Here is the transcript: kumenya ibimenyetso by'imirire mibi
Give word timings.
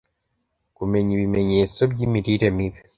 kumenya 0.77 1.11
ibimenyetso 1.15 1.81
by'imirire 1.91 2.47
mibi 2.57 2.79